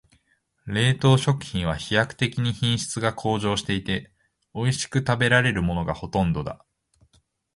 [0.65, 4.11] 冷凍食品は飛躍的に品質が向上していて、
[4.51, 6.65] おいしく食べられるものがほとんどだ。